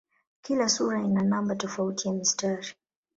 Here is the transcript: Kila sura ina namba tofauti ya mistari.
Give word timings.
Kila 0.41 0.69
sura 0.69 1.01
ina 1.01 1.23
namba 1.23 1.55
tofauti 1.55 2.07
ya 2.07 2.13
mistari. 2.13 2.67